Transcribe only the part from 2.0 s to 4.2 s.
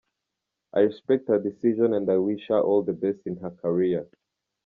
i wish her all the best in her career.